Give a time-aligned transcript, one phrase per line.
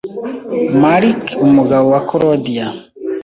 [0.81, 2.67] Mark umugabo wa Claudia